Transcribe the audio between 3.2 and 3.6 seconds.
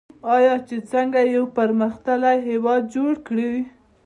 کړي؟